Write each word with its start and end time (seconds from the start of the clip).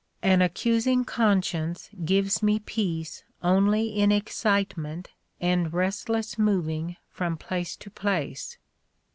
An 0.33 0.41
accusing 0.41 1.05
conscience 1.05 1.91
gives 2.03 2.41
me 2.41 2.57
peace 2.57 3.23
only 3.43 3.89
in 3.99 4.11
excitement 4.11 5.11
and 5.39 5.71
restless 5.71 6.39
moving 6.39 6.95
from 7.07 7.37
place 7.37 7.75
to 7.75 7.91
place." 7.91 8.57